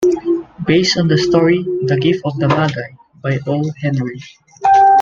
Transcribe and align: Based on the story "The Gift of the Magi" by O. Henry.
Based 0.65 0.97
on 0.97 1.07
the 1.09 1.15
story 1.19 1.61
"The 1.85 1.95
Gift 1.95 2.21
of 2.25 2.35
the 2.39 2.47
Magi" 2.47 2.87
by 3.21 3.37
O. 3.45 3.63
Henry. 3.83 4.19